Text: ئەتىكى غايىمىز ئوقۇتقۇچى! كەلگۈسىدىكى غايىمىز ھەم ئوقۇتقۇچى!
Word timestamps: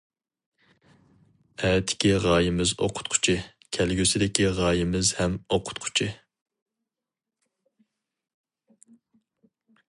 ئەتىكى 1.67 2.13
غايىمىز 2.23 2.71
ئوقۇتقۇچى! 2.85 3.35
كەلگۈسىدىكى 3.77 4.47
غايىمىز 4.61 5.13
ھەم 5.21 5.37
ئوقۇتقۇچى! 5.51 6.09